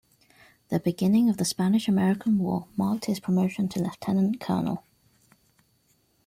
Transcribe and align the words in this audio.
The 0.69 0.79
beginning 0.79 1.29
of 1.29 1.37
the 1.37 1.45
Spanish-American 1.45 2.39
War 2.39 2.65
marked 2.75 3.05
his 3.05 3.19
promotion 3.19 3.67
to 3.67 3.83
lieutenant 3.83 4.39
colonel. 4.39 4.83